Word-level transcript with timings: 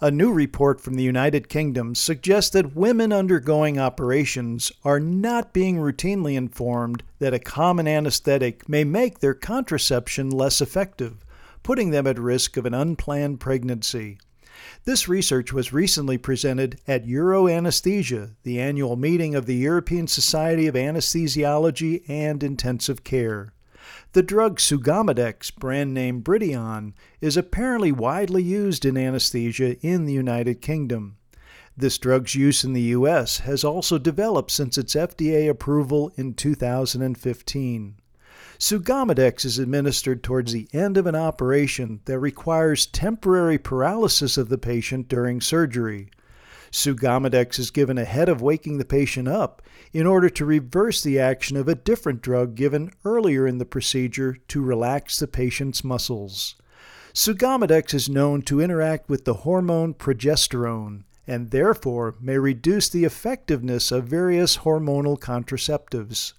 A 0.00 0.12
new 0.12 0.32
report 0.32 0.80
from 0.80 0.94
the 0.94 1.02
United 1.02 1.48
Kingdom 1.48 1.96
suggests 1.96 2.50
that 2.52 2.76
women 2.76 3.12
undergoing 3.12 3.80
operations 3.80 4.70
are 4.84 5.00
not 5.00 5.52
being 5.52 5.76
routinely 5.76 6.36
informed 6.36 7.02
that 7.18 7.34
a 7.34 7.40
common 7.40 7.88
anesthetic 7.88 8.68
may 8.68 8.84
make 8.84 9.18
their 9.18 9.34
contraception 9.34 10.30
less 10.30 10.60
effective, 10.60 11.24
putting 11.64 11.90
them 11.90 12.06
at 12.06 12.16
risk 12.16 12.56
of 12.56 12.64
an 12.64 12.74
unplanned 12.74 13.40
pregnancy. 13.40 14.18
This 14.84 15.08
research 15.08 15.52
was 15.52 15.72
recently 15.72 16.16
presented 16.16 16.80
at 16.86 17.04
Euroanesthesia, 17.04 18.36
the 18.44 18.60
annual 18.60 18.94
meeting 18.94 19.34
of 19.34 19.46
the 19.46 19.56
European 19.56 20.06
Society 20.06 20.68
of 20.68 20.76
Anesthesiology 20.76 22.08
and 22.08 22.44
Intensive 22.44 23.02
Care. 23.02 23.52
The 24.12 24.22
drug 24.22 24.58
Sugammadex, 24.58 25.54
brand 25.54 25.92
name 25.92 26.22
Bridion, 26.22 26.94
is 27.20 27.36
apparently 27.36 27.92
widely 27.92 28.42
used 28.42 28.86
in 28.86 28.96
anesthesia 28.96 29.78
in 29.80 30.06
the 30.06 30.14
United 30.14 30.62
Kingdom. 30.62 31.18
This 31.76 31.98
drug's 31.98 32.34
use 32.34 32.64
in 32.64 32.72
the 32.72 32.90
U.S. 32.96 33.40
has 33.40 33.64
also 33.64 33.98
developed 33.98 34.50
since 34.50 34.78
its 34.78 34.94
FDA 34.94 35.48
approval 35.48 36.10
in 36.16 36.32
2015. 36.32 37.96
Sugammadex 38.58 39.44
is 39.44 39.58
administered 39.58 40.22
towards 40.22 40.52
the 40.52 40.68
end 40.72 40.96
of 40.96 41.06
an 41.06 41.14
operation 41.14 42.00
that 42.06 42.18
requires 42.18 42.86
temporary 42.86 43.58
paralysis 43.58 44.38
of 44.38 44.48
the 44.48 44.58
patient 44.58 45.08
during 45.08 45.42
surgery. 45.42 46.08
Sugammadex 46.70 47.58
is 47.58 47.70
given 47.70 47.98
ahead 47.98 48.28
of 48.28 48.42
waking 48.42 48.78
the 48.78 48.84
patient 48.84 49.28
up 49.28 49.62
in 49.92 50.06
order 50.06 50.28
to 50.28 50.44
reverse 50.44 51.02
the 51.02 51.18
action 51.18 51.56
of 51.56 51.68
a 51.68 51.74
different 51.74 52.22
drug 52.22 52.54
given 52.54 52.90
earlier 53.04 53.46
in 53.46 53.58
the 53.58 53.64
procedure 53.64 54.36
to 54.48 54.62
relax 54.62 55.18
the 55.18 55.26
patient's 55.28 55.82
muscles. 55.82 56.56
Sugammadex 57.12 57.94
is 57.94 58.08
known 58.08 58.42
to 58.42 58.60
interact 58.60 59.08
with 59.08 59.24
the 59.24 59.34
hormone 59.34 59.94
progesterone 59.94 61.04
and 61.28 61.50
therefore 61.50 62.16
may 62.20 62.38
reduce 62.38 62.88
the 62.88 63.04
effectiveness 63.04 63.92
of 63.92 64.04
various 64.04 64.58
hormonal 64.58 65.18
contraceptives. 65.18 66.32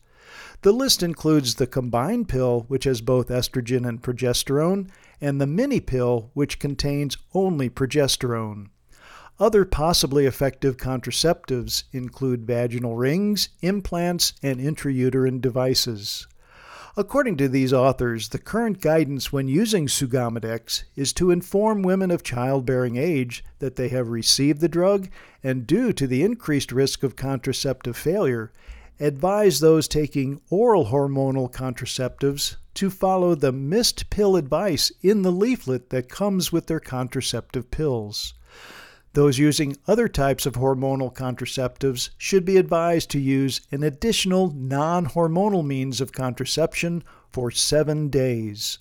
The 0.62 0.74
list 0.74 1.04
includes 1.04 1.56
the 1.56 1.68
combined 1.68 2.28
pill, 2.28 2.66
which 2.68 2.84
has 2.84 3.00
both 3.00 3.30
estrogen 3.30 3.88
and 3.88 4.02
progesterone, 4.02 4.90
and 5.22 5.40
the 5.40 5.48
mini 5.48 5.80
pill, 5.80 6.32
which 6.34 6.60
contains 6.60 7.18
only 7.34 7.70
progesterone. 7.70 8.70
Other 9.40 9.64
possibly 9.64 10.26
effective 10.26 10.76
contraceptives 10.76 11.84
include 11.94 12.46
vaginal 12.46 12.98
rings, 12.98 13.48
implants, 13.62 14.34
and 14.44 14.60
intrauterine 14.60 15.40
devices. 15.40 16.28
According 16.98 17.38
to 17.38 17.48
these 17.48 17.72
authors, 17.72 18.30
the 18.30 18.40
current 18.40 18.82
guidance 18.82 19.32
when 19.32 19.48
using 19.48 19.88
Sugammadex 19.88 20.84
is 20.98 21.14
to 21.14 21.32
inform 21.32 21.84
women 21.84 22.12
of 22.12 22.24
childbearing 22.24 22.98
age 22.98 23.42
that 23.60 23.78
they 23.78 23.88
have 23.88 24.10
received 24.10 24.60
the 24.60 24.68
drug 24.68 25.08
and, 25.42 25.66
due 25.66 25.94
to 25.94 26.06
the 26.06 26.24
increased 26.24 26.74
risk 26.74 27.02
of 27.04 27.16
contraceptive 27.16 27.96
failure, 27.96 28.52
advise 29.00 29.62
those 29.62 29.88
taking 29.88 30.42
oral 30.50 30.88
hormonal 30.88 31.50
contraceptives 31.50 32.58
to 32.74 32.90
follow 32.90 33.36
the 33.36 33.54
missed 33.54 34.10
pill 34.10 34.36
advice 34.36 34.92
in 35.02 35.22
the 35.22 35.32
leaflet 35.32 35.92
that 35.92 36.10
comes 36.10 36.52
with 36.52 36.68
their 36.68 36.82
contraceptive 36.82 37.72
pills. 37.72 38.34
Those 39.14 39.40
using 39.40 39.76
other 39.88 40.08
types 40.08 40.46
of 40.46 40.54
hormonal 40.54 41.14
contraceptives 41.14 42.10
should 42.18 42.46
be 42.46 42.58
advised 42.58 43.10
to 43.12 43.20
use 43.20 43.62
an 43.72 43.84
additional 43.84 44.52
non 44.52 45.08
hormonal 45.08 45.66
means 45.66 46.00
of 46.00 46.12
contraception 46.12 47.04
for 47.32 47.50
seven 47.50 48.10
days. 48.10 48.78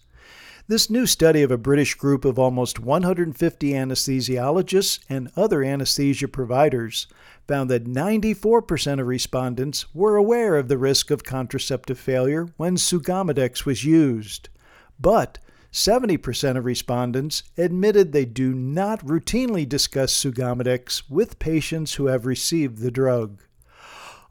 This 0.67 0.91
new 0.91 1.07
study 1.07 1.43
of 1.43 1.51
a 1.51 1.57
British 1.57 1.95
group 1.95 2.27
of 2.27 2.39
almost 2.39 2.79
150 2.79 3.73
anesthesiologists 3.73 4.99
and 5.09 5.31
other 5.35 5.65
anesthesia 5.65 6.29
providers 6.29 7.07
found 7.47 7.71
that 7.71 7.87
94% 7.87 9.01
of 9.01 9.07
respondents 9.07 9.87
were 9.95 10.17
aware 10.17 10.57
of 10.57 10.69
the 10.69 10.77
risk 10.77 11.11
of 11.11 11.25
contraceptive 11.25 11.99
failure 11.99 12.49
when 12.59 12.77
Sugammadex 12.77 13.65
was 13.65 13.87
used. 13.87 14.51
But 15.01 15.39
70% 15.73 16.57
of 16.57 16.65
respondents 16.65 17.43
admitted 17.57 18.13
they 18.13 18.25
do 18.25 18.55
not 18.55 19.05
routinely 19.05 19.69
discuss 19.69 20.13
Sugammadex 20.13 21.03
with 21.11 21.39
patients 21.39 21.95
who 21.95 22.07
have 22.07 22.27
received 22.27 22.79
the 22.79 22.91
drug. 22.91 23.43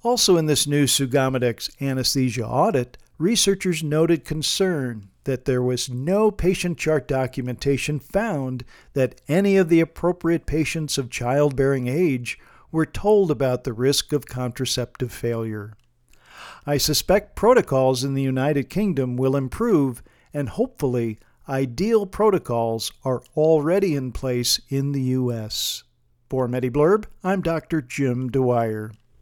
Also, 0.03 0.37
in 0.37 0.45
this 0.45 0.67
new 0.67 0.85
Sugammadex 0.85 1.69
anesthesia 1.81 2.45
audit, 2.45 2.97
researchers 3.17 3.83
noted 3.83 4.25
concern 4.25 5.09
that 5.25 5.45
there 5.45 5.61
was 5.61 5.89
no 5.89 6.31
patient 6.31 6.77
chart 6.77 7.07
documentation 7.07 7.99
found 7.99 8.63
that 8.93 9.19
any 9.27 9.57
of 9.57 9.69
the 9.69 9.81
appropriate 9.81 10.45
patients 10.45 10.97
of 10.97 11.09
childbearing 11.09 11.87
age 11.87 12.39
were 12.71 12.85
told 12.85 13.29
about 13.29 13.63
the 13.63 13.73
risk 13.73 14.13
of 14.13 14.25
contraceptive 14.25 15.11
failure. 15.11 15.73
I 16.65 16.77
suspect 16.77 17.35
protocols 17.35 18.03
in 18.03 18.13
the 18.13 18.21
United 18.21 18.69
Kingdom 18.69 19.17
will 19.17 19.35
improve, 19.35 20.01
and 20.33 20.49
hopefully, 20.49 21.19
ideal 21.49 22.05
protocols 22.05 22.91
are 23.03 23.21
already 23.35 23.95
in 23.95 24.11
place 24.11 24.59
in 24.69 24.91
the 24.91 25.01
U.S. 25.01 25.83
For 26.29 26.47
MediBlurb, 26.47 27.05
I'm 27.23 27.41
Dr. 27.41 27.81
Jim 27.81 28.29
Dwyer. 28.29 28.91